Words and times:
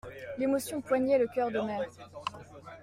L'émotion 0.39 0.81
poignait 0.81 1.19
le 1.19 1.27
cœur 1.27 1.51
d'Omer. 1.51 1.85